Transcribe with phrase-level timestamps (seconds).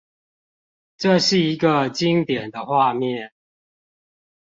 [0.97, 3.33] 這是一個經典的畫面